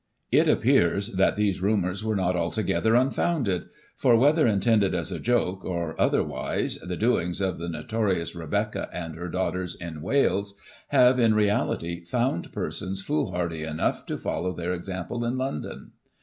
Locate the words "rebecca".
8.33-8.89